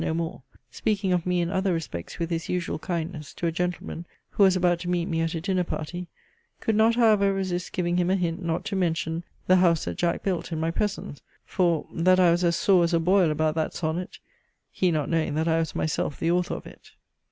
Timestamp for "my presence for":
10.59-11.85